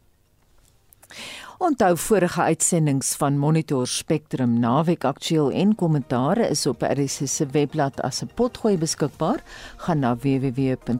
[1.58, 8.02] Onthou vorige uitsendings van Monitor Spectrum naweek aktueel en kommentare is op RSG se webblad
[8.02, 9.44] as 'n potgooi beskikbaar.
[9.78, 10.96] Gaan na www.rsg.co.za.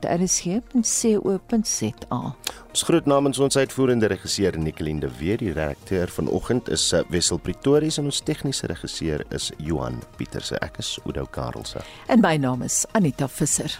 [2.70, 7.38] Ons groet namens ons uitvoerende regisseur Nicoline de Weer, die redakteur vanoggend is eh, Wessel
[7.38, 10.60] Pretorius en ons tegniese regisseur is Johan Pieterse.
[10.60, 11.80] Ek is Oudo Karelse.
[12.08, 13.80] En my naam is Anita Visser.